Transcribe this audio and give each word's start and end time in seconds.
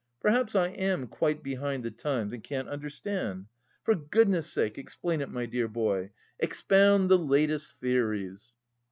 Perhaps 0.19 0.55
I 0.55 0.69
am 0.69 1.05
quite 1.05 1.43
behind 1.43 1.83
the 1.83 1.91
times 1.91 2.33
and 2.33 2.43
can't 2.43 2.67
understand. 2.67 3.45
For 3.83 3.93
goodness' 3.93 4.47
sake, 4.51 4.79
explain 4.79 5.21
it, 5.21 5.29
my 5.29 5.45
dear 5.45 5.67
boy. 5.67 6.09
Expound 6.39 7.07
the 7.07 7.19
latest 7.19 7.77
theories!" 7.79 8.55